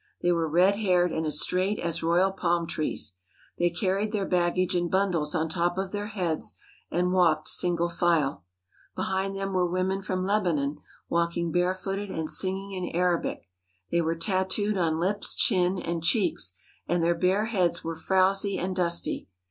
[0.23, 3.17] They were red haired and as straight as royal palm trees.
[3.59, 6.55] They carried their baggage in bundles on top of their heads
[6.89, 8.43] and walked sin gle file.
[8.95, 13.47] Behind them were women from Lebanon walk ing barefooted and singing in Arabic.
[13.91, 16.55] They were tattooed on lips, chin, and cheeks,
[16.87, 19.27] and their bare heads were frowsy and dusty.